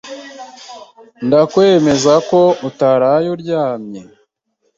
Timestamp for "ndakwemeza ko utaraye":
1.25-3.27